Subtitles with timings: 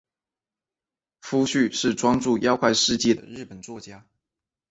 [1.21, 4.03] 夫婿是专注妖怪事迹的日本作家。